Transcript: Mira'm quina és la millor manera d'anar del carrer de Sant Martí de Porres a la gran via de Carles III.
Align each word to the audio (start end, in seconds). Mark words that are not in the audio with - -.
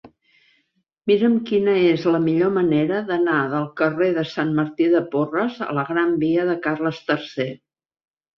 Mira'm 1.09 1.33
quina 1.49 1.75
és 1.89 2.05
la 2.15 2.21
millor 2.23 2.51
manera 2.55 3.01
d'anar 3.09 3.35
del 3.51 3.67
carrer 3.83 4.09
de 4.17 4.25
Sant 4.31 4.55
Martí 4.61 4.89
de 4.95 5.03
Porres 5.13 5.61
a 5.67 5.69
la 5.81 5.85
gran 5.93 6.17
via 6.25 6.49
de 6.51 6.59
Carles 6.67 7.05
III. 7.13 7.49